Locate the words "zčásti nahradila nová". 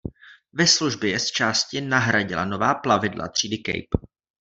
1.19-2.73